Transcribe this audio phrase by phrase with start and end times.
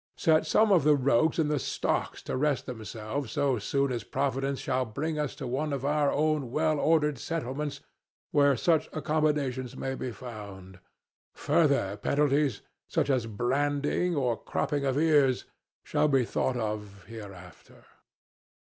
[0.17, 4.57] Set some of the rogues in the stocks to rest themselves so soon as Providence
[4.59, 7.81] shall bring us to one of our own well ordered settlements
[8.31, 10.79] where such accommodations may be found.
[11.35, 15.45] Further penalties, such as branding and cropping of ears,
[15.83, 17.85] shall be thought of hereafter."